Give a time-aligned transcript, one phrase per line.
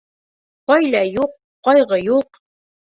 [0.71, 1.37] Ғаилә юҡ,
[1.69, 2.45] ҡайғы юҡ!